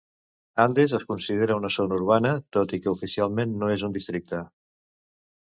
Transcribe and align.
Andes 0.61 0.95
es 0.99 1.03
considera 1.11 1.57
una 1.61 1.71
zona 1.75 1.99
urbana, 1.99 2.31
tot 2.59 2.75
i 2.79 2.81
que 2.87 2.91
oficialment 2.97 3.55
no 3.61 3.71
és 3.77 3.85
un 3.91 3.95
districte. 4.01 4.43